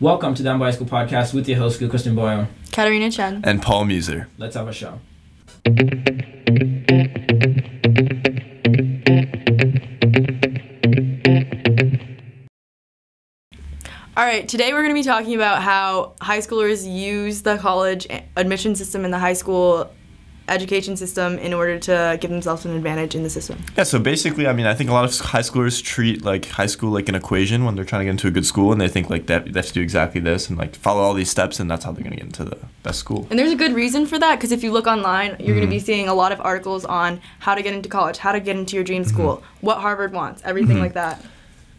[0.00, 2.48] Welcome to Down by School Podcast with your host, Kristen Boyle.
[2.72, 3.42] Katarina Chen.
[3.44, 4.28] And Paul Muser.
[4.38, 4.98] Let's have a show.
[14.16, 18.06] All right, today we're going to be talking about how high schoolers use the college
[18.38, 19.92] admission system in the high school
[20.50, 23.58] education system in order to give themselves an advantage in the system.
[23.76, 26.66] Yeah, so basically, I mean, I think a lot of high schoolers treat like high
[26.66, 28.88] school like an equation when they're trying to get into a good school, and they
[28.88, 31.60] think like that they have to do exactly this and like follow all these steps,
[31.60, 33.26] and that's how they're going to get into the best school.
[33.30, 35.46] And there's a good reason for that because if you look online, you're mm-hmm.
[35.46, 38.32] going to be seeing a lot of articles on how to get into college, how
[38.32, 39.66] to get into your dream school, mm-hmm.
[39.66, 40.84] what Harvard wants, everything mm-hmm.
[40.84, 41.24] like that.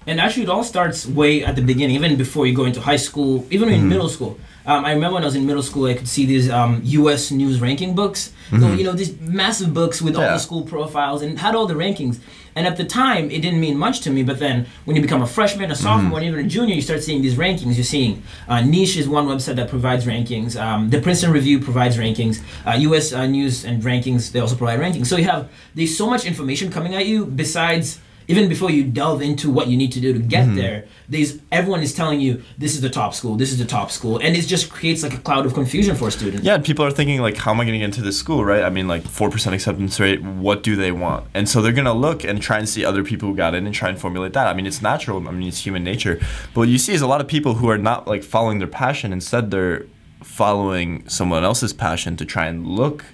[0.07, 2.95] And actually, it all starts way at the beginning, even before you go into high
[2.95, 3.89] school, even in mm-hmm.
[3.89, 4.39] middle school.
[4.65, 7.31] Um, I remember when I was in middle school, I could see these um, U.S.
[7.31, 8.31] news ranking books.
[8.49, 8.59] Mm-hmm.
[8.59, 10.25] So, you know, these massive books with yeah.
[10.27, 12.19] all the school profiles and had all the rankings.
[12.55, 14.23] And at the time, it didn't mean much to me.
[14.23, 16.27] But then, when you become a freshman, a sophomore, mm-hmm.
[16.27, 17.75] even a junior, you start seeing these rankings.
[17.75, 20.59] You're seeing uh, Niche is one website that provides rankings.
[20.59, 22.41] Um, the Princeton Review provides rankings.
[22.65, 23.13] Uh, U.S.
[23.13, 25.07] Uh, News and Rankings they also provide rankings.
[25.07, 27.99] So you have there's so much information coming at you besides
[28.31, 30.55] even before you delve into what you need to do to get mm-hmm.
[30.55, 33.91] there, there's everyone is telling you this is the top school, this is the top
[33.91, 36.45] school, and it just creates like a cloud of confusion for students.
[36.45, 38.63] Yeah, people are thinking like, how am I going to get into this school, right?
[38.63, 40.21] I mean, like four percent acceptance rate.
[40.23, 41.27] What do they want?
[41.33, 43.75] And so they're gonna look and try and see other people who got in and
[43.75, 44.47] try and formulate that.
[44.47, 45.27] I mean, it's natural.
[45.27, 46.15] I mean, it's human nature.
[46.53, 48.67] But what you see is a lot of people who are not like following their
[48.67, 49.11] passion.
[49.11, 49.85] Instead, they're
[50.23, 53.05] following someone else's passion to try and look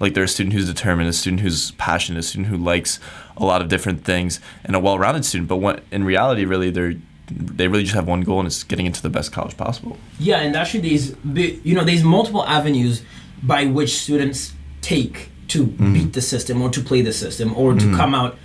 [0.00, 2.98] like they're a student who's determined, a student who's passionate, a student who likes
[3.36, 5.48] a lot of different things, and a well-rounded student.
[5.48, 6.94] But what, in reality, really, they're
[7.30, 9.96] they really just have one goal, and it's getting into the best college possible.
[10.18, 11.14] Yeah, and actually, there's
[11.64, 13.02] you know there's multiple avenues
[13.42, 15.92] by which students take to mm-hmm.
[15.92, 17.96] beat the system or to play the system or to mm-hmm.
[17.96, 18.36] come out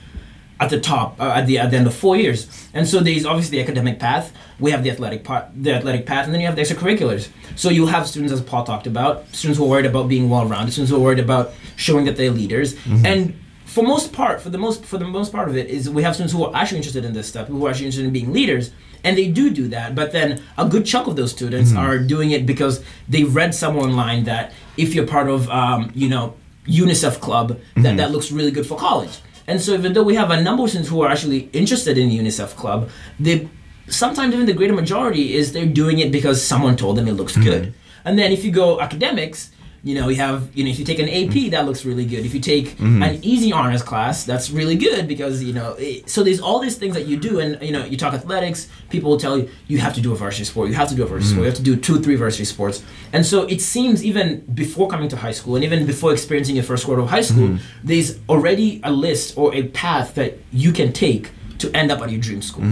[0.60, 2.48] at the top uh, at the at the end of four years.
[2.74, 4.34] And so there's obviously the academic path.
[4.60, 7.30] We have the athletic part, the athletic path, and then you have the extracurriculars.
[7.56, 10.72] So you'll have students, as Paul talked about, students who are worried about being well-rounded,
[10.72, 13.06] students who are worried about showing that they're leaders, mm-hmm.
[13.06, 16.04] and for most part, for the most for the most part of it, is we
[16.04, 18.34] have students who are actually interested in this stuff, who are actually interested in being
[18.34, 18.72] leaders,
[19.04, 19.96] and they do do that.
[19.96, 21.80] But then a good chunk of those students mm-hmm.
[21.80, 26.10] are doing it because they read somewhere online that if you're part of, um, you
[26.10, 26.36] know,
[26.66, 27.84] UNICEF club, mm-hmm.
[27.84, 29.20] that that looks really good for college.
[29.50, 32.10] And so even though we have a number of students who are actually interested in
[32.12, 32.90] UNICEF Club,
[33.20, 33.50] they
[33.88, 37.34] sometimes even the greater majority is they're doing it because someone told them it looks
[37.34, 37.50] mm-hmm.
[37.50, 37.74] good.
[38.06, 39.52] And then if you go academics,
[39.84, 41.50] you know, you have, you know, if you take an AP, mm-hmm.
[41.52, 42.26] that looks really good.
[42.26, 43.02] If you take mm-hmm.
[43.02, 46.78] an easy honors class, that's really good because, you know, it, so there's all these
[46.78, 47.40] things that you do.
[47.40, 50.16] And, you know, you talk athletics, people will tell you, you have to do a
[50.16, 51.36] varsity sport, you have to do a varsity mm-hmm.
[51.36, 52.84] sport, you have to do two, three varsity sports.
[53.14, 56.66] And so it seems even before coming to high school and even before experiencing your
[56.66, 57.88] first quarter of high school, mm-hmm.
[57.88, 62.10] there's already a list or a path that you can take to end up at
[62.10, 62.64] your dream school.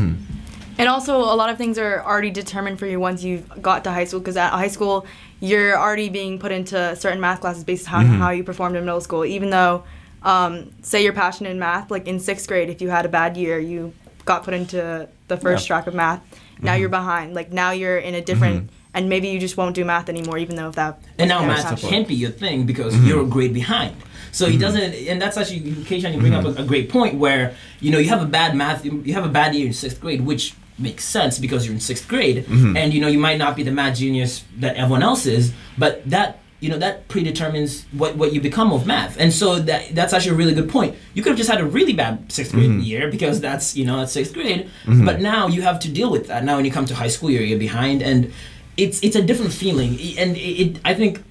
[0.77, 0.81] Mm-hmm.
[0.81, 3.91] And also, a lot of things are already determined for you once you've got to
[3.91, 4.19] high school.
[4.19, 5.07] Because at high school,
[5.39, 8.19] you're already being put into certain math classes based on mm-hmm.
[8.19, 9.25] how you performed in middle school.
[9.25, 9.83] Even though,
[10.21, 13.38] um, say you're passionate in math, like in sixth grade, if you had a bad
[13.38, 13.91] year, you
[14.25, 15.75] got put into the first yeah.
[15.75, 16.21] track of math.
[16.61, 16.81] Now mm-hmm.
[16.81, 17.33] you're behind.
[17.33, 18.65] Like now you're in a different.
[18.65, 18.73] Mm-hmm.
[18.94, 20.99] And maybe you just won't do math anymore, even though if that.
[21.19, 23.05] And now math can't be your thing because mm-hmm.
[23.05, 23.95] you're a grade behind.
[24.31, 24.61] So he mm-hmm.
[24.61, 27.99] doesn't, and that's actually, Keishan, you bring up a, a, great point where you know
[27.99, 31.03] you have a bad math, you have a bad year in sixth grade, which makes
[31.03, 32.77] sense because you're in sixth grade mm-hmm.
[32.77, 36.07] and you know you might not be the math genius that everyone else is but
[36.09, 40.13] that you know that predetermines what, what you become of math and so that that's
[40.13, 42.69] actually a really good point you could have just had a really bad sixth grade
[42.69, 42.81] mm-hmm.
[42.81, 45.05] year because that's you know that's sixth grade mm-hmm.
[45.05, 47.29] but now you have to deal with that now when you come to high school
[47.29, 48.31] you're, you're behind and
[48.75, 51.23] it's it's a different feeling and it, it i think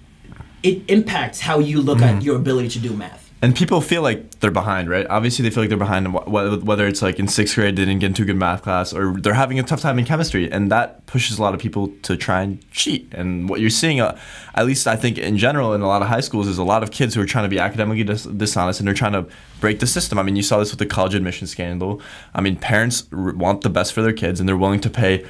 [0.62, 2.20] it impacts how you look at mm-hmm.
[2.20, 5.06] your ability to do math and people feel like they're behind, right?
[5.08, 8.08] Obviously, they feel like they're behind, whether it's like in sixth grade they didn't get
[8.08, 11.06] into a good math class, or they're having a tough time in chemistry, and that
[11.06, 13.06] pushes a lot of people to try and cheat.
[13.14, 14.18] And what you're seeing, uh,
[14.56, 16.82] at least I think in general, in a lot of high schools, is a lot
[16.82, 19.26] of kids who are trying to be academically dis- dishonest, and they're trying to
[19.60, 20.18] break the system.
[20.18, 22.02] I mean, you saw this with the college admission scandal.
[22.34, 25.24] I mean, parents want the best for their kids, and they're willing to pay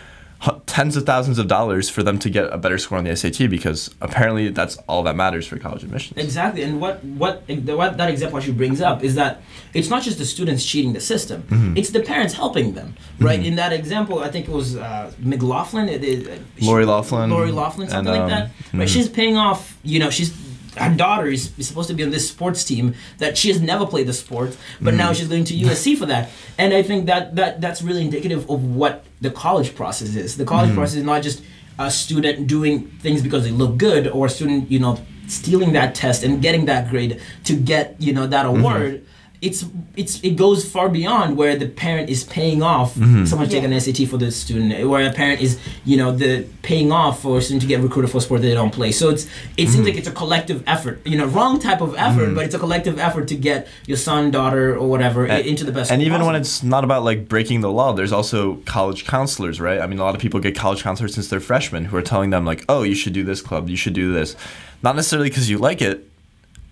[0.66, 3.48] tens of thousands of dollars for them to get a better score on the SAT
[3.48, 6.22] because apparently that's all that matters for college admissions.
[6.22, 9.40] Exactly, and what what what that example actually brings up is that
[9.72, 11.76] it's not just the students cheating the system; mm-hmm.
[11.76, 12.94] it's the parents helping them.
[13.18, 13.38] Right?
[13.38, 13.48] Mm-hmm.
[13.48, 17.88] In that example, I think it was uh, McLaughlin, it, it, Lori Loughlin, Lori Loughlin,
[17.88, 18.56] something and, um, like that.
[18.68, 18.86] Mm-hmm.
[18.86, 19.78] She's paying off.
[19.82, 20.30] You know, she's
[20.76, 23.86] her daughter is, is, supposed to be on this sports team that she has never
[23.86, 24.98] played the sport, but mm.
[24.98, 26.30] now she's going to USC for that.
[26.58, 30.36] And I think that, that that's really indicative of what the college process is.
[30.36, 30.74] The college mm.
[30.74, 31.42] process is not just
[31.78, 35.94] a student doing things because they look good or a student, you know, stealing that
[35.94, 38.60] test and getting that grade to get, you know, that mm-hmm.
[38.60, 38.94] award.
[38.94, 39.05] Mm-hmm
[39.42, 39.64] it's
[39.96, 43.24] it's it goes far beyond where the parent is paying off Mm-hmm.
[43.26, 46.46] someone to take an SAT for the student, where a parent is you know the
[46.62, 48.92] paying off for a student to get recruited for a sport that they don't play.
[48.92, 49.72] So it's it Mm-hmm.
[49.72, 52.58] seems like it's a collective effort, you know, wrong type of effort, but it's a
[52.58, 55.90] collective effort to get your son, daughter, or whatever i- into the best.
[55.90, 59.60] And school even when it's not about like breaking the law, there's also college counselors,
[59.60, 59.80] right?
[59.80, 62.30] I mean, a lot of people get college counselors since they're freshmen who are telling
[62.30, 64.34] them like, "Oh, you should do this club, you should do this,"
[64.82, 66.08] not necessarily because you like it,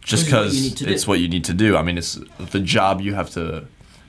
[0.04, 0.90] just This is what you because need to do.
[0.92, 1.76] it's what you need to do.
[1.76, 3.66] I mean, it's the job you have to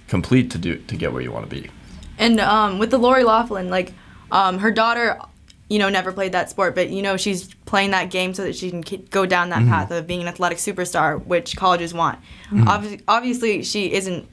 [0.08, 1.70] complete to do to get where you want to be.
[2.20, 3.94] And um, with the Lori Loughlin, like
[4.32, 5.18] um, her daughter,
[5.68, 8.56] you know, never played that sport, but you know, she's playing that game so that
[8.56, 12.20] she can go down that path of being an athletic superstar, which colleges want.
[12.52, 14.28] Obvi- obviously, she isn't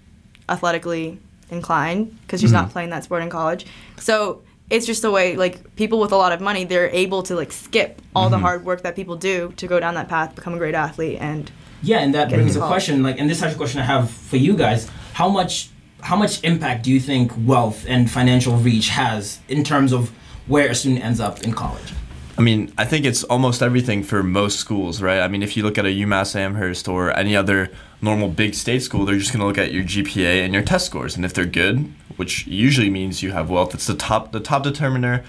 [0.48, 1.18] athletically
[1.50, 3.66] inclined because she's not playing that sport in college.
[3.98, 7.36] So it's just a way, like people with a lot of money, they're able to
[7.36, 8.44] like skip all the mm-hmm.
[8.46, 11.52] hard work that people do to go down that path, become a great athlete, and
[11.82, 13.02] Yeah, and that brings a question.
[13.02, 15.68] Like, and this is actually a question I have for you guys: How much,
[16.00, 20.10] how much impact do you think wealth and financial reach has in terms of
[20.46, 21.92] where a student ends up in college?
[22.38, 25.20] I mean, I think it's almost everything for most schools, right?
[25.20, 27.70] I mean, if you look at a UMass Amherst or any other
[28.00, 30.86] normal big state school, they're just going to look at your GPA and your test
[30.86, 34.40] scores, and if they're good, which usually means you have wealth, it's the top the
[34.40, 35.24] top determiner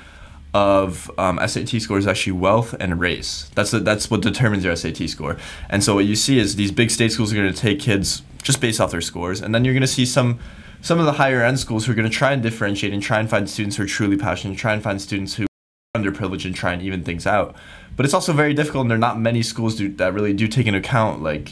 [0.54, 3.50] of um, SAT scores actually wealth and race.
[3.56, 5.36] That's the, that's what determines your SAT score.
[5.70, 8.22] And so what you see is these big state schools are going to take kids
[8.44, 10.40] just based off their scores, and then you're going to see some
[10.82, 13.20] some of the higher end schools who are going to try and differentiate and try
[13.20, 15.46] and find students who are truly passionate, try and find students who
[15.96, 17.56] underprivileged and try and even things out.
[17.96, 20.48] But it's also very difficult, and there are not many schools do, that really do
[20.48, 21.52] take into account like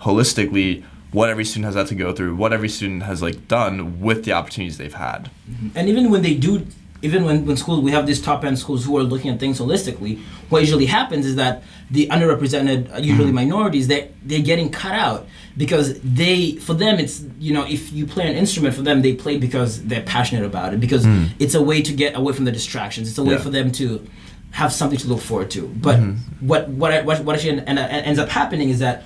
[0.00, 0.82] holistically
[1.12, 4.24] what every student has had to go through, what every student has like done with
[4.24, 5.30] the opportunities they've had.
[5.76, 6.66] And even when they do,
[7.02, 9.60] even when, when schools, we have these top end schools who are looking at things
[9.60, 14.94] holistically, what usually happens is that the underrepresented, uh, usually minorities, they they're getting cut
[14.96, 15.24] out
[15.58, 19.14] because they, for them, it's, you know, if you play an instrument for them, they
[19.14, 21.28] play because they're passionate about it, because mm.
[21.40, 23.08] it's a way to get away from the distractions.
[23.08, 23.46] It's a way Yeah.
[23.46, 24.06] for them to
[24.52, 25.66] have something to look forward to.
[25.66, 26.46] But mm-hmm.
[26.46, 29.02] what, what, I- what, what actually en- en- ends up happening is that,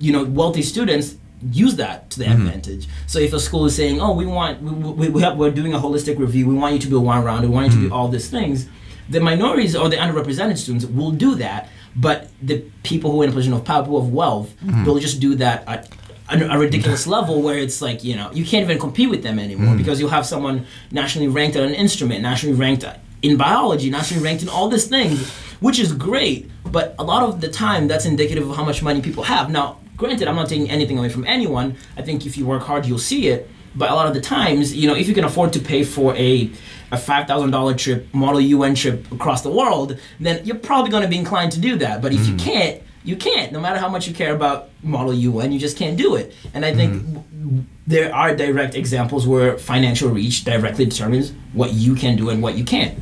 [0.00, 1.14] you know, wealthy students
[1.50, 2.46] use that to their mm-hmm.
[2.46, 2.88] advantage.
[3.06, 5.74] So if a school is saying, "Oh, we want we, we, we have, we're doing
[5.74, 6.46] a holistic review.
[6.46, 7.42] We want you to be a one round.
[7.42, 7.92] We want you to be mm-hmm.
[7.94, 8.68] all these things,"
[9.08, 11.68] the minorities or the underrepresented students will do that.
[11.94, 14.84] But the people who are in a position of power, people of wealth, mm-hmm.
[14.84, 15.88] they'll just do that at
[16.30, 19.38] a, a ridiculous level where it's like you know you can't even compete with them
[19.38, 19.78] anymore mm.
[19.78, 22.84] because you'll have someone nationally ranked at an instrument, nationally ranked
[23.22, 25.30] in biology, nationally ranked in all these things,
[25.60, 26.50] which is great.
[26.64, 29.50] But a lot of the time, that's indicative of how much money people have.
[29.50, 31.76] Now, granted, I'm not taking anything away from anyone.
[31.96, 33.48] I think if you work hard, you'll see it.
[33.74, 36.14] But a lot of the times, you know, if you can afford to pay for
[36.16, 36.50] a
[36.90, 41.02] a five thousand dollar trip, Model UN trip across the world, then you're probably going
[41.02, 42.02] to be inclined to do that.
[42.02, 42.38] But if you hmm.
[42.38, 43.50] can't, you can't.
[43.50, 46.34] No matter how much you care about Model UN, you just can't do it.
[46.52, 47.14] And I think hmm.
[47.14, 52.42] w- there are direct examples where financial reach directly determines what you can do and
[52.42, 52.98] what you can't.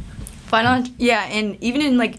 [0.46, 2.19] Finan- yeah, and even in like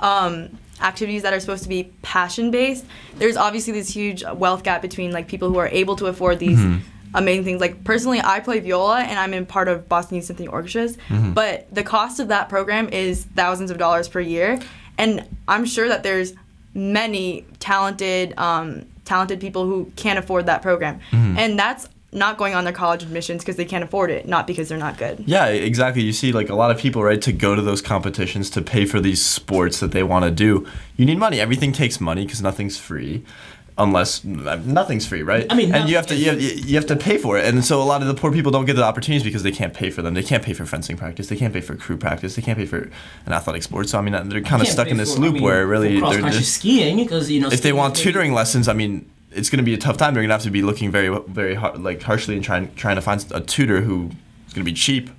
[0.00, 2.84] um, activities that are supposed to be passion based,
[3.16, 6.58] there's obviously this huge wealth gap between like people who are able to afford these
[6.58, 6.78] hmm.
[7.14, 7.60] Amazing things.
[7.60, 10.98] Like personally, I play viola and I'm in part of Boston Youth Symphony Orchestras,
[11.32, 14.60] but the cost of that program is thousands of dollars per year,
[14.98, 16.34] and I'm sure that there's
[16.74, 22.62] many talented um, talented people who can't afford that program, and that's not going on
[22.62, 25.24] their college admissions because they can't afford it, not because they're not good.
[25.26, 26.00] Yeah, exactly.
[26.02, 28.86] You see, like a lot of people, right, to go to those competitions to pay
[28.86, 30.64] for these sports that they want to do.
[30.96, 31.40] You need money.
[31.40, 33.24] Everything takes money because nothing's free,
[33.76, 35.46] unless nothing's free, right?
[35.50, 37.44] I mean, and you have to you have, you have to pay for it.
[37.46, 39.74] And so a lot of the poor people don't get the opportunities because they can't
[39.74, 40.14] pay for them.
[40.14, 41.28] They can't pay for fencing practice.
[41.28, 42.36] They can't pay for crew practice.
[42.36, 42.90] They can't pay for
[43.26, 43.88] an athletic sport.
[43.88, 45.98] So I mean, they're kind of stuck in this for- I loop mean, where really
[46.00, 49.50] they're just skiing because you know if they want maybe- tutoring lessons, I mean, it's
[49.50, 50.14] going to be a tough time.
[50.14, 52.94] They're going to have to be looking very, very hard, like harshly and trying trying
[52.96, 54.10] to find a tutor who
[54.46, 55.10] is going to be cheap,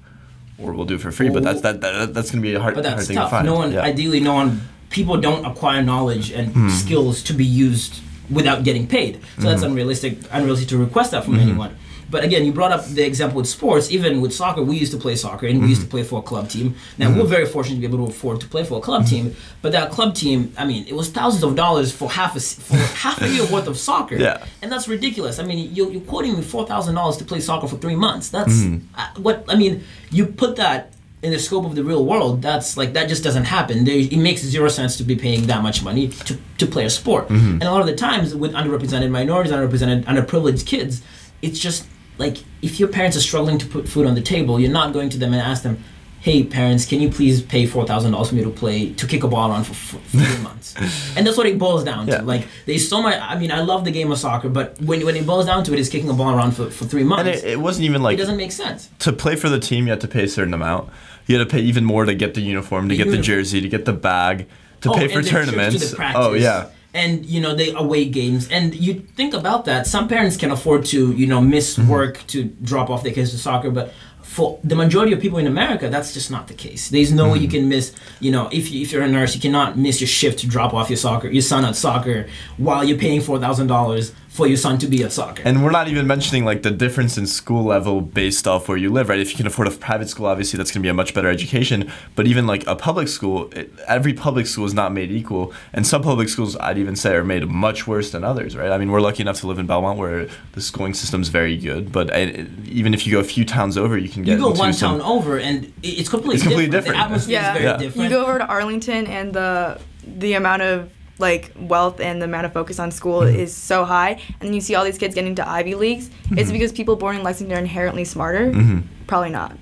[0.57, 1.27] or will do it for free.
[1.29, 3.29] But that's that, that that's going to be a hard, But hard that's thing tough.
[3.31, 3.45] to find.
[3.45, 3.81] No one, yeah.
[3.81, 4.61] ideally, no one.
[4.91, 6.69] People don't acquire knowledge and Hmm.
[6.69, 9.19] skills to be used without getting paid.
[9.39, 9.71] So that's Hmm.
[9.71, 10.17] unrealistic.
[10.31, 11.71] Unrealistic to request that from anyone.
[12.07, 13.91] But again, you brought up the example with sports.
[13.91, 16.21] Even with soccer, we used to play soccer and we used to play for a
[16.21, 16.75] club team.
[16.99, 19.09] Now we're very fortunate to be able to afford to play for a club Hmm.
[19.09, 19.35] team.
[19.63, 22.75] But that club team, I mean, it was thousands of dollars for half a for
[23.05, 24.17] half a year worth of soccer.
[24.17, 24.37] Yeah.
[24.61, 25.39] And that's ridiculous.
[25.39, 28.29] I mean, you're, you're quoting me four thousand dollars to play soccer for three months.
[28.29, 28.77] That's Hmm.
[28.95, 29.83] uh, what I mean.
[30.11, 30.93] You put that
[31.25, 32.41] in the scope of the real world.
[32.41, 33.75] That's like that just doesn't happen.
[33.85, 36.89] There, it makes zero sense to be paying that much money to, to play a
[36.89, 37.25] sport.
[37.27, 37.51] Mm-hmm.
[37.59, 41.01] And a lot of the times with underrepresented minorities, underrepresented, underprivileged kids,
[41.41, 44.71] it's just like if your parents are struggling to put food on the table, you're
[44.81, 45.77] not going to them and ask them.
[46.25, 49.21] hey parents, can you please pay four thousand dollars for me to play to kick
[49.23, 50.73] a ball around for, for three months?
[51.15, 52.17] And that's what it boils down Yeah.
[52.19, 52.23] to.
[52.33, 53.17] Like there's so much.
[53.21, 55.71] I mean, I love the game of soccer, but when when it boils down to
[55.73, 57.27] it, it, is kicking a ball around for, for three months.
[57.27, 58.89] And it, it wasn't even like it doesn't make sense.
[59.05, 59.81] to play for the team.
[59.85, 60.89] You had to pay a certain amount.
[61.27, 63.61] You had to pay even more to get the uniform, to The get the jersey,
[63.61, 64.47] to get the bag,
[64.81, 65.89] to Oh, pay for to tournaments.
[65.91, 66.21] the practice.
[66.23, 66.67] oh yeah.
[66.93, 69.85] And you know they away games, and you think about that.
[69.85, 71.89] Some parents can afford to you know miss Mm-hmm.
[71.89, 73.91] work to drop off their kids to soccer, but
[74.21, 76.89] for the majority of people in America, that's just not the case.
[76.89, 77.57] There's no way you Mm-hmm.
[77.57, 77.93] can miss.
[78.21, 80.73] You know, if you, if you're a nurse, you cannot miss your shift to drop
[80.73, 82.27] off your soccer your son at soccer
[82.57, 85.41] while you're paying four thousand dollars for your son to be a soccer.
[85.45, 88.89] And we're not even mentioning like the difference in school level based off where you
[88.91, 89.19] live, right?
[89.19, 91.29] If you can afford a private school, obviously that's going to be a much better
[91.29, 91.89] education.
[92.17, 95.87] But even like a public school, it, every public school is not made equal, and
[95.87, 98.71] some public schools I'd even say are made much worse than others, right?
[98.71, 101.93] I mean, we're lucky enough to live in Belmont where the schooling system's very good,
[101.93, 104.49] but I, even if you go a few towns over, you can get you go
[104.49, 106.97] into one some, town over, and it's completely It's completely different.
[106.97, 106.97] different.
[106.97, 107.47] The atmosphere Yeah.
[107.51, 107.77] is very Yeah.
[107.77, 108.03] different.
[108.03, 112.45] You go over to Arlington, and the the amount of like wealth and the amount
[112.45, 113.39] of focus on school Mm-hmm.
[113.39, 116.09] is so high, and you see all these kids getting to Ivy leagues.
[116.31, 118.51] It's because people born in Lexington are inherently smarter.
[118.51, 118.83] Mhm.
[119.07, 119.57] Probably not.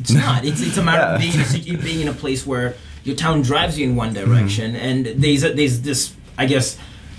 [0.00, 0.44] It's not.
[0.44, 1.40] It's, it's a matter of being in,
[1.80, 4.30] a, being in a place where your town drives you in one Mm-hmm.
[4.32, 6.76] direction, and there's a, there's this, I guess,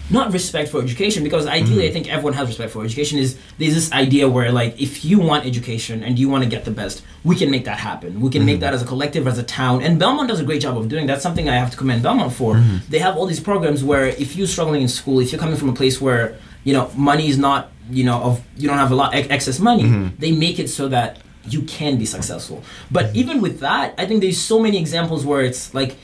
[0.09, 1.89] not respect for education because ideally Mm-hmm.
[1.89, 3.19] I think everyone has respect for education.
[3.19, 6.63] Is there's this idea where like if you want education and you want to get
[6.65, 8.21] the best, we can make that happen.
[8.21, 8.45] We can Mm-hmm.
[8.45, 10.87] make that as a collective, as a town, and Belmont does a great job of
[10.87, 11.07] doing.
[11.07, 12.55] That's something I have to commend Belmont for.
[12.55, 12.77] Mm-hmm.
[12.89, 15.69] They have all these programs where if you're struggling in school, if you're coming from
[15.69, 18.95] a place where you know money is not you know of you don't have a
[18.95, 20.19] lot ex- excess money, Mm-hmm.
[20.19, 22.61] they make it so that you can be successful.
[22.91, 25.95] But even with that, I think there's so many examples where it's like,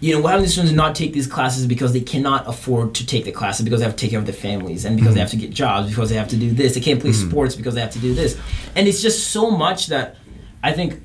[0.00, 3.06] you know, we're having the students not take these classes because they cannot afford to
[3.06, 5.20] take the classes because they have to take care of their families and because they
[5.20, 5.22] mm-hmm.
[5.22, 6.74] have to get jobs because they have to do this.
[6.74, 7.28] They can't play mm-hmm.
[7.28, 8.38] sports because they have to do this.
[8.76, 10.16] And it's just so much that
[10.62, 11.00] I think,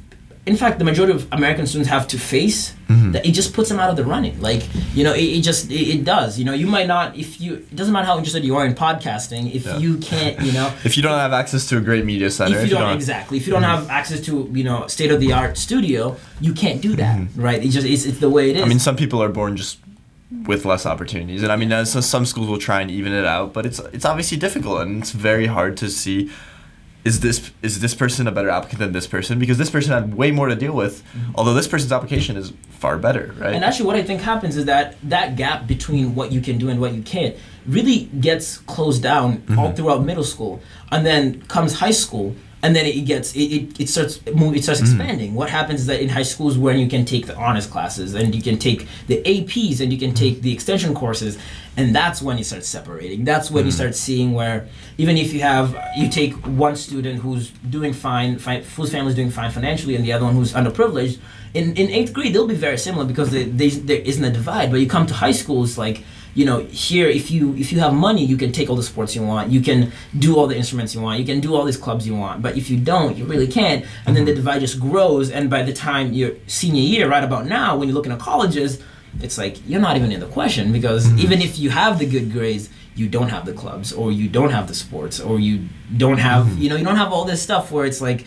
[0.45, 3.13] in fact, the majority of American students have to face mm-hmm.
[3.13, 4.41] that it just puts them out of the running.
[4.41, 6.38] Like, you know, it, it just, it, it does.
[6.38, 8.75] You know, you might not, if you, it doesn't matter how interested you are in
[8.75, 9.77] podcasting, if Yeah.
[9.77, 12.69] you can't, you know, If you don't have access to a great media center, if
[12.69, 13.88] you don't, exactly if you don't mm-hmm.
[13.88, 17.41] have access to you know state of the art studio you can't do that mm-hmm.
[17.41, 19.55] right it's just it's, it's the way it is I mean, some people are born
[19.57, 19.79] just
[20.45, 23.53] with less opportunities, and I mean, so some schools will try and even it out,
[23.53, 26.31] but it's it's obviously difficult, and it's very hard to see.
[27.03, 29.39] Is this is this person a better applicant than this person?
[29.39, 31.31] Because this person had way more to deal with, mm-hmm.
[31.36, 33.53] although this person's application is far better, right?
[33.53, 36.67] and actually what i think happens is that that gap between what you can do
[36.67, 37.33] and what you can't
[37.65, 39.75] really gets closed down all mm-hmm.
[39.75, 43.89] throughout middle school and then comes high school and then it gets it, it, it
[43.89, 44.86] starts move, it starts mm.
[44.86, 45.33] expanding.
[45.36, 48.33] What happens is that in high schools when you can take the honors classes and
[48.33, 50.41] you can take the aps and you can take mm.
[50.41, 51.38] the extension courses
[51.75, 53.25] and that's when you start separating.
[53.25, 53.75] That's when you hmm.
[53.75, 58.61] start seeing where even if you have you take one student who's doing fine, fi-
[58.61, 61.19] whose family's doing fine financially and the other one who's underprivileged
[61.53, 64.71] in, in eighth grade they'll be very similar because they, they, there isn't a divide.
[64.71, 66.03] But you come to high school it's like
[66.35, 69.15] you know here if you if you have money you can take all the sports
[69.15, 69.49] you want.
[69.51, 71.19] You can do all the instruments you want.
[71.19, 72.43] You can do all these clubs you want.
[72.43, 73.83] But if you don't you really can't.
[74.05, 74.37] And then the hmm.
[74.37, 75.31] divide just grows.
[75.31, 78.79] And by the time you're senior year right about now when you're looking at colleges
[79.22, 81.20] it's like you're not even in the question because mm-hmm.
[81.20, 84.51] even if you have the good grades you don't have the clubs or you don't
[84.51, 85.67] have the sports or you
[85.98, 86.62] don't have mm-hmm.
[86.62, 88.25] you know you don't have all this stuff where it's like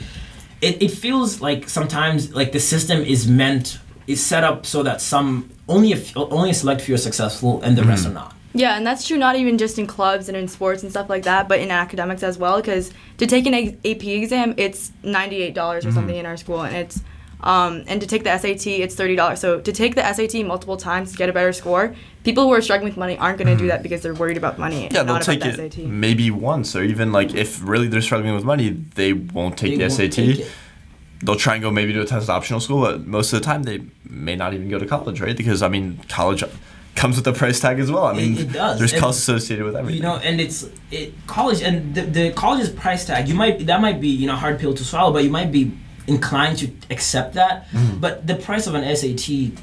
[0.61, 5.01] it, it feels like sometimes like the system is meant is set up so that
[5.01, 8.13] some only a f- only a select few are successful and the rest mm-hmm.
[8.13, 8.37] are not.
[8.55, 11.25] Yeah, and that's true not even just in clubs and in sports and stuff like
[11.25, 12.57] that, but in academics as well.
[12.57, 16.39] Because to take an A- AP exam, it's ninety eight dollars or something in our
[16.39, 17.03] school, and it's
[17.43, 19.41] um, and to take the SAT, it's thirty dollars.
[19.41, 22.61] So to take the SAT multiple times to get a better score, people who are
[22.63, 24.89] struggling with money aren't going to do that because they're worried about money.
[24.91, 25.85] yeah, and they'll not take about the it SAT.
[25.87, 29.77] maybe once, or even like if really they're struggling with money, they won't take They
[29.77, 30.13] the won't SAT.
[30.13, 30.47] take.
[31.23, 33.63] They'll try and go maybe to a test optional school, but most of the time
[33.63, 35.37] they may not even go to college, right?
[35.37, 36.45] Because I mean, college
[36.95, 38.05] comes with a price tag as well.
[38.07, 38.79] I mean, it does.
[38.79, 39.99] there's And- costs associated with everything.
[39.99, 43.83] you know and it's it college and the, the college's price tag you might that
[43.83, 45.73] might be you know a hard pill to swallow but you might be
[46.07, 47.69] inclined to accept that.
[47.69, 48.01] Mm.
[48.01, 49.63] But the price of an sat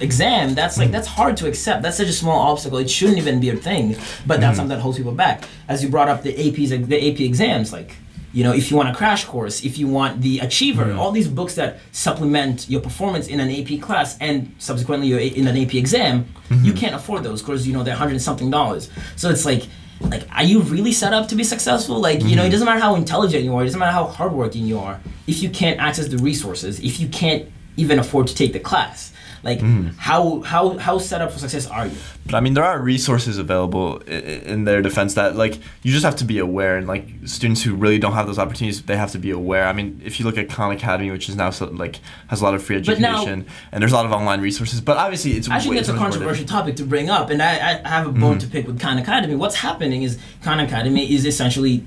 [0.00, 0.92] exam that's like mm.
[0.92, 1.82] that's hard to accept.
[1.82, 2.78] That's such a small obstacle.
[2.78, 3.96] It shouldn't even be a thing.
[4.26, 4.56] But that's mm.
[4.56, 5.44] something that holds people back.
[5.68, 7.96] As you brought up the ap's the ap exams like
[8.32, 11.26] you know if you want a crash course if you want the achiever all these
[11.26, 15.74] books that supplement your performance in an ap class and subsequently your in an ap
[15.74, 16.64] exam mm-hmm.
[16.64, 18.88] you can't afford those because you know they're hundred and something dollars.
[19.16, 19.64] So it's like
[20.00, 22.00] like are you really set up to be successful?
[22.00, 22.52] Like you know it mm-hmm.
[22.52, 25.50] doesn't matter how intelligent you are it doesn't matter how hardworking you are if you
[25.50, 29.96] can't access the resources if you can't even afford to take the class Like Mm-hmm.
[29.96, 31.96] how how how set up for success are you?
[32.26, 36.16] But I mean, there are resources available in their defense that like you just have
[36.16, 39.18] to be aware, and like students who really don't have those opportunities, they have to
[39.18, 39.66] be aware.
[39.66, 42.44] I mean, if you look at Khan Academy, which is now so, like has a
[42.44, 45.32] lot of free But now- education, and there's a lot of online resources, but obviously
[45.32, 47.80] it's I think that's a so much more controversial topic to bring up, and I,
[47.84, 49.34] I have a bone to pick with Khan Academy.
[49.36, 51.82] What's happening is Khan Academy is essentially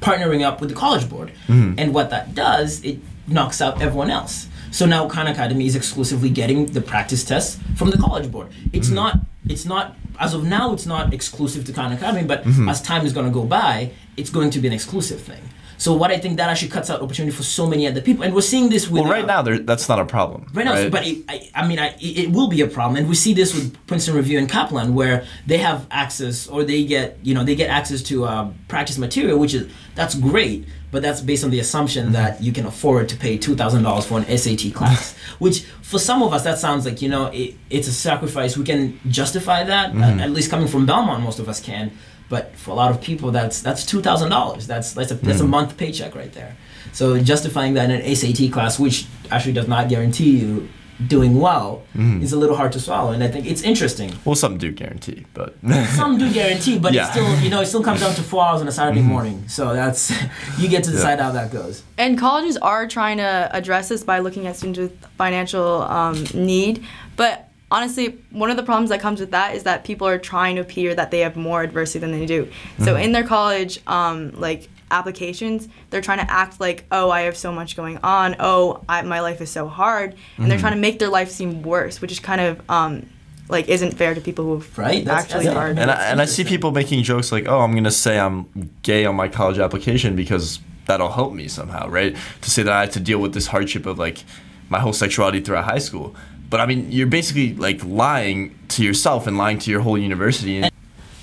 [0.00, 1.78] partnering up with the College Board, Mm-hmm.
[1.78, 4.46] and what that does, it knocks out everyone else.
[4.70, 8.48] So now Khan Academy is exclusively getting the practice tests from the College Board.
[8.72, 8.94] It's Mm-hmm.
[8.96, 9.20] not.
[9.48, 9.96] It's not.
[10.18, 12.68] As of now, it's not exclusive to Khan Academy, but Mm-hmm.
[12.68, 15.42] as time is going to go by, it's going to be an exclusive thing.
[15.78, 18.34] So what I think that actually cuts out opportunity for so many other people, and
[18.34, 20.46] we're seeing this with Well, right uh, now, there, that's not a problem.
[20.54, 22.96] Right now, so- but it, I, I mean, I, it, it will be a problem,
[22.96, 26.82] and we see this with Princeton Review and Kaplan, where they have access, or they
[26.84, 30.64] get, you know, they get access to uh, practice material, which is that's great,
[30.96, 32.14] but that's based on the assumption mm-hmm.
[32.14, 35.98] that you can afford to pay two thousand dollars for an SAT class, which for
[35.98, 38.56] some of us that sounds like you know it, it's a sacrifice.
[38.56, 41.92] We can justify that, at, at least coming from Belmont, most of us can.
[42.30, 44.66] But for a lot of people, that's that's two thousand dollars.
[44.66, 45.50] That's that's a that's a mm-hmm.
[45.50, 46.56] month paycheck right there.
[46.92, 50.70] So justifying that in an SAT class, which actually does not guarantee you
[51.06, 53.12] doing well, is a little hard to swallow.
[53.12, 54.12] And I think it's interesting.
[54.24, 55.54] Well, some do guarantee, but
[55.94, 57.02] Some do guarantee, but Yeah.
[57.02, 59.46] it's still you know it still comes down to four hours on a Saturday morning.
[59.48, 60.10] So that's
[60.58, 61.82] you get to decide how that goes.
[61.98, 66.84] And colleges are trying to address this by looking at students with financial um, need.
[67.16, 70.56] But honestly, one of the problems that comes with that is that people are trying
[70.56, 72.48] to appear that they have more adversity than they do.
[72.82, 77.36] So in their college, um, like applications, they're trying to act like, oh, I have
[77.36, 78.36] so much going on.
[78.40, 81.62] Oh, I, my life is so hard, and they're trying to make their life seem
[81.62, 83.08] worse, which is kind of um,
[83.48, 85.78] like isn't fair to people who've Right, that's- actually that's- hard.
[85.78, 88.46] and I, and I see people making jokes like, "Oh, I'm gonna say I'm
[88.82, 92.16] gay on my college application because that'll help me somehow," right?
[92.42, 94.24] To say that I had to deal with this hardship of like
[94.68, 96.14] my whole sexuality throughout high school.
[96.50, 100.58] But I mean, you're basically like lying to yourself and lying to your whole university.
[100.58, 100.70] And,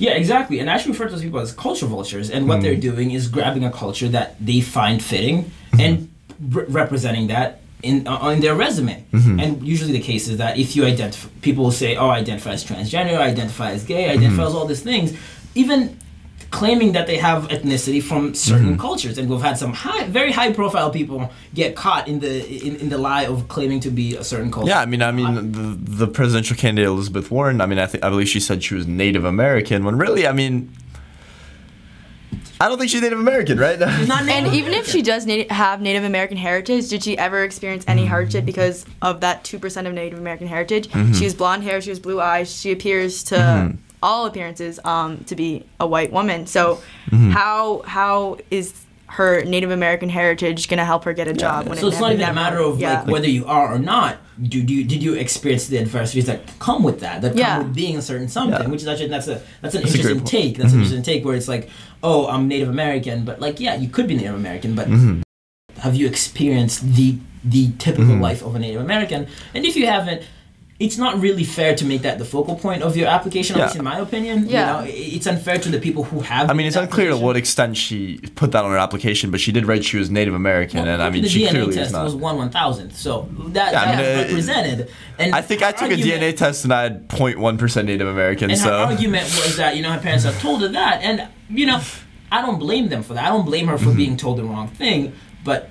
[0.03, 0.60] Yeah, exactly.
[0.60, 2.29] And I actually refer to those people as culture vultures.
[2.29, 2.89] And what they're hmm.
[2.91, 8.17] doing is grabbing a culture that they find fitting and re- representing that in uh,
[8.17, 9.05] on their resume.
[9.12, 9.39] Hmm.
[9.39, 12.51] And usually the case is that if you identify, people will say, "Oh, I identify
[12.51, 14.50] as transgender, I identify as gay, I identify hmm.
[14.50, 15.15] as all these things,"
[15.55, 15.98] even
[16.53, 18.79] claiming that they have ethnicity from certain mm-hmm.
[18.79, 19.17] cultures.
[19.17, 22.33] And we've had some high, very high-profile people get caught in the
[22.67, 24.69] in, in the lie of claiming to be a certain culture.
[24.69, 27.60] yeah, I mean, I mean, the, the presidential candidate Elizabeth Warren.
[27.60, 29.83] I mean, I think I believe she said she was Native American.
[29.83, 30.72] When really, I mean,
[32.61, 33.79] I don't think she's Native American, right?
[33.98, 37.18] She's not Native And even if she does nat- have Native American heritage, did she
[37.18, 38.11] ever experience any mm-hmm.
[38.11, 40.87] hardship because of that 2% of Native American heritage?
[40.89, 41.13] Mm-hmm.
[41.13, 45.35] She has blonde hair, she has blue eyes, she appears to all appearances um, to
[45.35, 46.46] be a white woman.
[46.46, 46.79] So
[47.11, 48.66] how how is
[49.07, 52.00] her Native American heritage going to help her get a job when So it it's
[52.01, 53.01] not never- even a matter of yeah.
[53.01, 54.18] like whether you are or not.
[54.42, 57.22] Do, do you, did you experience the adversities that come with that?
[57.22, 57.57] That Yeah.
[57.57, 58.68] come with being a certain something, Yeah.
[58.68, 60.27] which is actually that's a that's an That's interesting point.
[60.27, 60.57] take.
[60.57, 61.70] That's an interesting take where it's like,
[62.01, 65.22] oh, I'm Native American, but like, yeah, you could be Native American, but Mm-hmm.
[65.85, 67.18] have you experienced the
[67.55, 69.27] the typical life of a Native American?
[69.53, 70.22] And if you haven't.
[70.79, 73.66] It's not really fair to make that the focal point of your application, at Yeah.
[73.66, 74.48] least in my opinion.
[74.50, 74.81] Yeah.
[74.81, 76.50] You know, it's unfair to the people who have.
[76.50, 79.51] I mean, it's unclear to what extent she put that on her application, but she
[79.51, 81.88] did write she was Native American, Well, and I mean, the she DNA clearly test
[81.88, 82.03] is not.
[82.05, 84.90] was one one thousandth, so that, Yeah, I mean, was represented.
[85.20, 88.50] And I think I her took a DNA test and I had 0.1% Native American,
[88.50, 88.70] And so.
[88.70, 91.79] her argument was that you know her parents have told her that, and you know,
[92.31, 93.24] I don't blame them for that.
[93.25, 93.98] I don't blame her for Mm-hmm.
[93.98, 95.14] being told the wrong thing,
[95.46, 95.70] but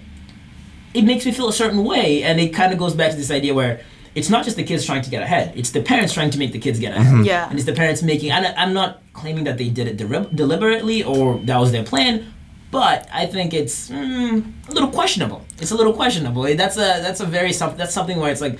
[0.95, 3.33] it makes me feel a certain way, and it kind of goes back to this
[3.33, 3.81] idea where.
[4.15, 6.53] It's not just the kids trying to get ahead; it's the parents trying to make
[6.53, 7.07] the kids get ahead.
[7.15, 7.25] Mm-hmm.
[7.25, 7.49] Yeah.
[7.49, 8.31] and it's the parents making.
[8.33, 12.33] I- I'm not claiming that they did it deli- deliberately or that was their plan,
[12.71, 15.41] but I think it's mm, a little questionable.
[15.61, 16.43] It's a little questionable.
[16.43, 17.79] That's a that's a very something.
[17.79, 18.59] That's something where it's like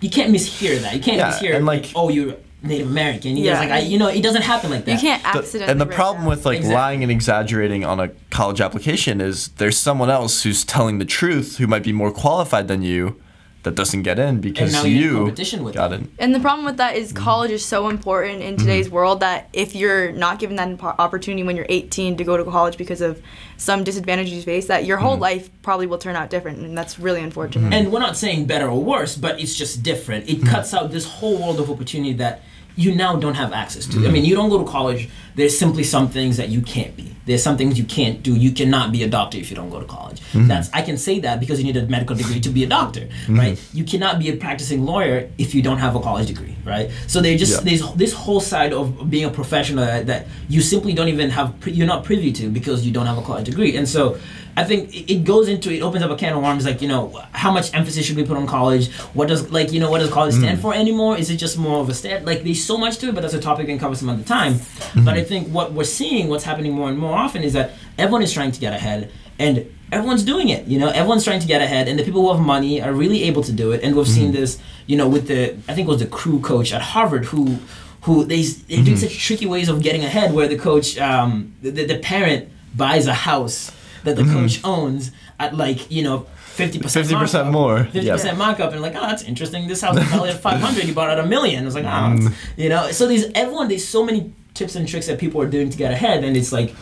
[0.00, 0.94] you can't mishear that.
[0.96, 3.36] You can't Yeah, mishear and, like, like- oh you're Native American.
[3.36, 3.52] You Yeah.
[3.54, 3.58] yeah.
[3.60, 4.92] like I, you know it doesn't happen like that.
[4.94, 5.70] You can't The- accidentally.
[5.70, 6.30] and the problem that.
[6.30, 6.74] with like Exactly.
[6.74, 11.58] lying and exaggerating on a college application is there's someone else who's telling the truth
[11.58, 13.16] who might be more qualified than you
[13.62, 16.02] that doesn't get in because now you're you competition with got them.
[16.02, 16.10] in.
[16.18, 17.02] And the problem with that Mm-hmm.
[17.04, 21.42] is college is so important in today's world that if you're not given that opportunity
[21.44, 23.22] when you're 18 to go to college because of
[23.56, 25.22] some disadvantages you face, that your whole Mm-hmm.
[25.22, 27.72] life probably will turn out different, and that's really unfortunate.
[27.72, 30.28] And we're not saying better or worse, but it's just different.
[30.28, 32.42] It cuts out this whole world of opportunity that
[32.74, 34.08] you now don't have access to.
[34.08, 35.08] I mean, you don't go to college.
[35.34, 37.12] There's simply some things that you can't be.
[37.24, 38.34] There's some things you can't do.
[38.34, 40.20] You cannot be a doctor if you don't go to college.
[40.32, 40.48] Mm-hmm.
[40.48, 43.02] That's I can say that because you need a medical degree to be a doctor,
[43.02, 43.38] mm-hmm.
[43.38, 43.64] right?
[43.72, 46.90] You cannot be a practicing lawyer if you don't have a college degree, right?
[47.06, 47.76] So they just Yeah.
[47.76, 51.54] there's this whole side of being a professional that, that you simply don't even have.
[51.66, 54.18] You're not privy to because you don't have a college degree, and so
[54.56, 56.66] I think it, goes into it opens up a can of worms.
[56.66, 58.90] Like you know, how much emphasis should we put on college?
[59.14, 60.62] What does like you know what does college stand mm.
[60.62, 61.16] for anymore?
[61.16, 62.26] Is it just more of a stand?
[62.26, 64.22] Like there's so much to it, but that's a topic we can cover some other
[64.22, 64.54] time.
[64.54, 65.04] Mm-hmm.
[65.04, 68.22] But I think what we're seeing, what's happening more and more often, is that everyone
[68.22, 69.54] is trying to get ahead and.
[69.92, 70.88] Everyone's doing it, you know.
[70.88, 73.52] Everyone's trying to get ahead, and the people who have money are really able to
[73.52, 73.82] do it.
[73.82, 74.36] And we've seen mm.
[74.40, 77.58] this, you know, with the I think it was the crew coach at Harvard who
[78.02, 78.96] who they they're doing mm-hmm.
[78.96, 83.14] such tricky ways of getting ahead where the coach um, the, the, parent buys a
[83.14, 83.70] house
[84.04, 84.32] that the mm-hmm.
[84.32, 87.84] coach owns at like you know 50% 50% more.
[87.84, 88.32] 50% Yeah.
[88.34, 91.18] markup and like oh that's interesting this house is probably at 500 you bought it
[91.18, 94.32] at a million it's like oh it's- you know so these everyone there's so many
[94.62, 96.74] tips and tricks that people are doing to get ahead and it's like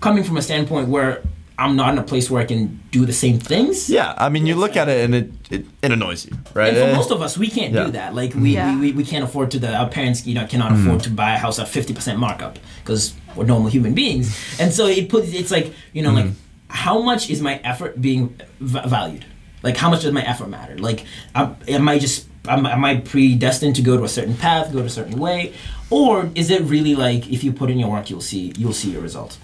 [0.00, 1.22] coming from a standpoint where
[1.58, 4.46] I'm not in a place where I can do the same things Yeah, I mean,
[4.46, 6.72] you look at it and it, it, it annoys you, right?
[6.74, 7.84] and for most of us, we can't Yeah.
[7.86, 8.14] do that.
[8.14, 8.74] Like we, Yeah.
[8.74, 9.58] we, we, we can't afford to.
[9.58, 10.86] The our parents, you know, cannot Mm-hmm.
[10.88, 14.26] afford to buy a house at fifty percent markup because we're normal human beings.
[14.60, 15.32] And so it puts.
[15.40, 16.84] It's like you know, like Mm-hmm.
[16.86, 18.24] how much is my effort being
[18.60, 19.24] v- valued?
[19.62, 20.76] Like how much does my effort matter?
[20.88, 24.72] Like am, am I just am, am I predestined to go to a certain path,
[24.72, 25.52] go to a certain way,
[25.90, 28.90] or is it really like if you put in your work, you'll see you'll see
[28.90, 29.38] your result?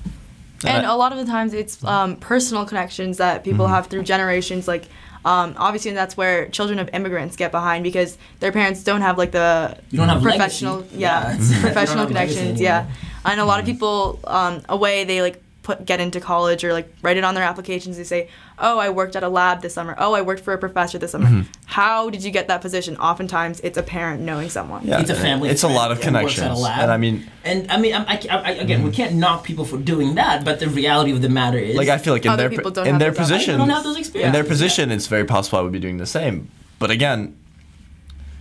[0.65, 3.75] and Uh, a lot of the times it's um, personal connections that people Mm-hmm.
[3.75, 4.87] have through generations like
[5.25, 9.31] um, obviously that's where children of immigrants get behind because their parents don't have like
[9.33, 10.97] the You don't have professional legacy.
[10.99, 12.87] yeah, Yeah, it's- you don't professional connections yeah
[13.25, 16.89] and a lot of people um, away they like put get into college or like
[17.03, 18.23] write it on their applications they say
[18.59, 21.11] oh i worked at a lab this summer oh i worked for a professor this
[21.15, 21.43] summer Mm-hmm.
[21.79, 25.15] how did you get that position oftentimes it's a parent knowing someone Yeah, It's a
[25.15, 25.51] family.
[25.51, 26.81] It's a lot of that works at a connections, lab.
[26.83, 29.65] and I mean, And I mean, I'm- I, I, I, again, we can't knock people
[29.71, 32.37] for doing that, but the reality of the matter is, like I feel like in
[32.37, 35.25] their people don't in their position, They don't have those in their position, it's very
[35.35, 36.37] possible I would be doing the same.
[36.79, 37.21] But again,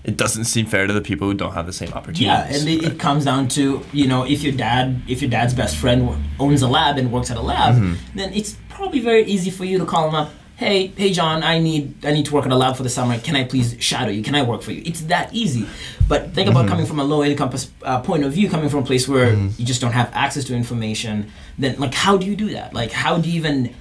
[0.08, 2.26] it doesn't seem fair to the people who don't have the same opportunities.
[2.28, 5.54] yeah, and it, it comes down to you know, if your dad, if your dad's
[5.54, 6.00] best friend
[6.40, 8.18] owns a lab and works at a lab, Mm-hmm.
[8.18, 10.32] then it's probably very easy for you to call him up.
[10.56, 13.20] Hey, hey, John, I need I need to work at a lab for the summer.
[13.20, 14.24] Can I please shadow you?
[14.24, 14.82] Can I work for you?
[14.86, 15.68] It's that easy.
[16.08, 16.58] But think Mm-hmm.
[16.58, 17.52] about coming from a low income
[17.84, 20.56] uh, point of view, coming from a place where you just don't have access to
[20.56, 21.30] information.
[21.60, 22.74] Then, like, how do you do that?
[22.74, 23.76] Like, how do you even?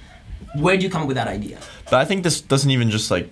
[0.55, 1.57] Where do you come up with that idea?
[1.85, 3.31] But I think this doesn't even just like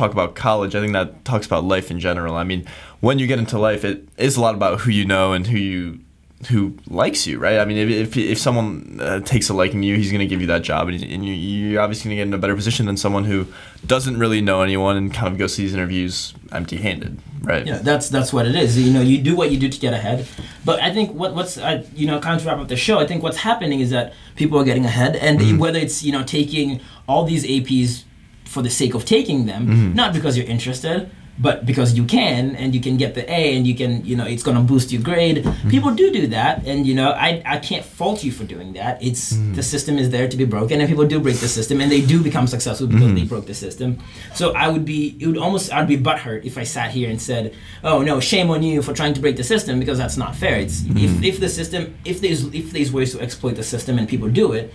[0.00, 0.74] talk about college.
[0.74, 2.36] I think that talks about life in general.
[2.36, 2.66] I mean,
[3.00, 5.58] when you get into life, it is a lot about who you know and who
[5.58, 6.00] you
[6.48, 7.58] who likes you, right?
[7.58, 10.26] I mean, if if, if someone uh, takes a liking to you, he's going to
[10.26, 12.56] give you that job, and, and you, you're obviously going to get in a better
[12.56, 13.46] position than someone who
[13.86, 17.66] doesn't really know anyone and kind of goes to these interviews empty-handed, right?
[17.66, 18.80] Yeah, that's that's what it is.
[18.80, 20.26] You know, you do what you do to get ahead.
[20.64, 22.98] But I think what what's uh, you know kind of to wrap up the show.
[22.98, 26.24] I think what's happening is that people are getting ahead, and whether it's you know
[26.24, 28.04] taking all these APs
[28.50, 29.94] for the sake of taking them, mm-hmm.
[29.94, 31.08] not because you're interested.
[31.38, 34.26] But because you can, and you can get the A, and you can, you know,
[34.26, 35.38] it's gonna boost your grade.
[35.38, 35.70] Mm-hmm.
[35.70, 39.02] People do do that, and you know, I, I can't fault you for doing that.
[39.02, 39.54] It's mm.
[39.54, 42.02] the system is there to be broken, and people do break the system, and they
[42.02, 43.34] do become successful because they mm-hmm.
[43.34, 43.90] broke the system.
[44.34, 47.18] So I would be, it would almost, I'd be butthurt if I sat here and
[47.30, 50.36] said, "Oh no, shame on you for trying to break the system," because that's not
[50.36, 50.56] fair.
[50.64, 54.06] It's if, if the system, if there's if there's ways to exploit the system and
[54.06, 54.74] people do it,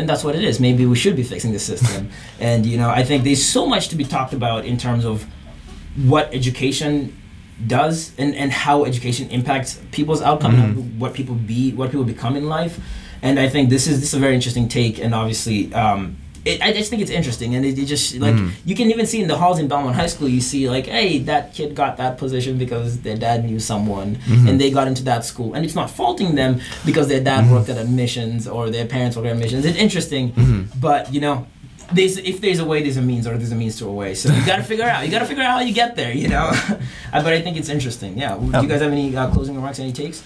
[0.00, 0.58] then that's what it is.
[0.58, 2.10] Maybe we should be fixing the system.
[2.40, 5.26] and you know, I think there's so much to be talked about in terms of
[5.96, 7.16] what education
[7.66, 12.34] does and, and how education impacts people's outcome and what people be what people become
[12.36, 12.80] in life.
[13.20, 16.62] And I think this is this is a very interesting take and obviously um, it,
[16.62, 18.52] I just think it's interesting and it, it just like mm.
[18.64, 21.18] you can even see in the halls in Belmont High School you see like hey
[21.20, 24.48] that kid got that position because their dad knew someone mm-hmm.
[24.48, 27.54] and they got into that school and it's not faulting them because their dad mm-hmm.
[27.54, 30.80] worked at admissions or their parents worked at admissions it's interesting mm-hmm.
[30.80, 31.46] but you know
[31.92, 34.14] there's if there's a way, there's a means, or there's a means to a way.
[34.14, 35.04] So you got to figure out.
[35.04, 36.12] You got to figure out how you get there.
[36.12, 36.52] You know.
[37.12, 38.16] But I think it's interesting.
[38.16, 38.36] Yeah.
[38.36, 39.80] Do you guys have any uh, closing remarks?
[39.80, 40.22] Any takes?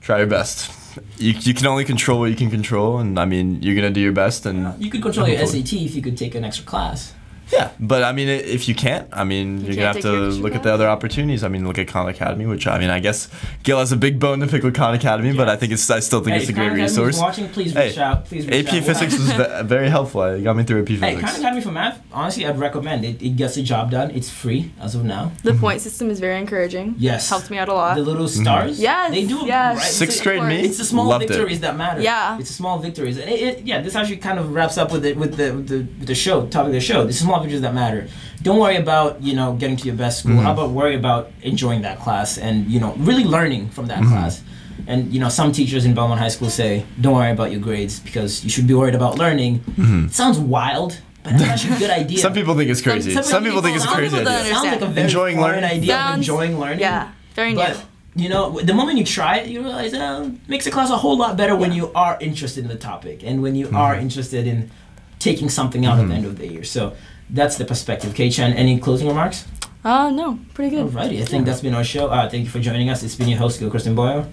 [0.00, 0.85] Try your best.
[1.18, 4.00] You, you can only control what you can control, and I mean, you're gonna do
[4.00, 7.14] your best, and You could control your SAT if you could take an extra class.
[7.52, 10.62] Yeah, but I mean, if you can't, I mean, you're gonna have to look at
[10.62, 11.44] the other opportunities.
[11.44, 13.28] I mean, look at Khan Academy, which I mean, I guess
[13.62, 16.00] Gil has a big bone to pick with Khan Academy, but I think it's, I
[16.00, 17.18] still think Hey, it's a Khan great Academy is resource.
[17.18, 18.24] Watching, please Hey, reach out.
[18.24, 18.84] Please reach AP out.
[18.84, 19.32] Physics was
[19.66, 20.22] very helpful.
[20.24, 21.30] It got me through AP Hey, Physics.
[21.30, 22.00] Khan Academy for math.
[22.12, 23.22] Honestly, I'd recommend it.
[23.22, 24.10] It gets the job done.
[24.10, 25.32] It's free as of now.
[25.42, 25.60] the mm-hmm.
[25.60, 27.28] point system is very encouraging Yes.
[27.30, 28.42] helped me out a lot The little mm-hmm.
[28.42, 28.80] stars.
[28.80, 29.46] Yes, They do.
[29.46, 29.76] yes.
[29.76, 29.84] Right?
[29.84, 31.60] Sixth It's- grade me It's the small loved victories it.
[31.62, 32.00] that matter.
[32.00, 32.38] Yeah.
[32.38, 35.02] It's the small victories, and it, it, yeah, this actually kind of wraps up with
[35.02, 37.04] the with the with the, with the show topic of the show.
[37.04, 38.08] The small victories that matter.
[38.42, 40.32] Don't worry about you know getting to your best school.
[40.32, 40.44] Mm-hmm.
[40.46, 44.12] How about worry about enjoying that class and you know really learning from that Mm-hmm.
[44.12, 44.42] class.
[44.88, 47.98] And you know some teachers in Belmont High School say, "Don't worry about your grades
[48.00, 51.90] because you should be worried about learning." It sounds wild, but that's actually a good
[52.02, 52.18] idea.
[52.18, 52.22] Mm-hmm.
[52.26, 53.10] Some people think it's crazy.
[53.22, 54.52] Some, people think it's a some crazy people don't idea.
[54.54, 55.08] Sounds like a very understand.
[55.08, 55.64] Enjoying learning.
[55.64, 56.80] idea of enjoying learning.
[56.80, 60.64] yeah very new But you know, the moment you try it, you realize uh, makes
[60.64, 63.54] the class a whole lot better when you are interested in the topic and when
[63.56, 64.70] you are interested in
[65.18, 66.64] taking something out at the end of the year.
[66.64, 66.94] So
[67.30, 68.14] that's the perspective.
[68.14, 69.46] Kay Chan, any closing remarks?
[69.84, 70.86] Uh, no, pretty good.
[70.86, 72.08] Alrighty, I think that's been our show.
[72.08, 73.02] Uh, thank you for joining us.
[73.02, 74.28] It's been your host, Gil Kristen Boyle.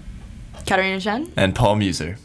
[0.65, 1.31] Katarina Chen.
[1.35, 2.17] And Paul Muser.